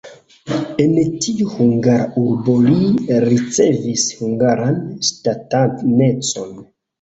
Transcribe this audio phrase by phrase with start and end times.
[0.83, 0.93] En
[1.25, 4.81] tiu hungara urbo li ricevis hungaran
[5.11, 6.59] ŝtatanecon.